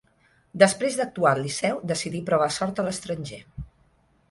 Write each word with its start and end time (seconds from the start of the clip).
Després 0.63 0.97
d'actuar 0.99 1.33
al 1.33 1.41
Liceu 1.49 1.83
decidí 1.93 2.23
provar 2.31 2.49
sort 2.57 2.81
a 2.85 2.89
l'estranger. 2.91 3.41